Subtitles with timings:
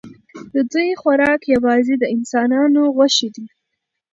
[0.53, 3.47] د دوی خوراک یوازې د انسانانو غوښې دي.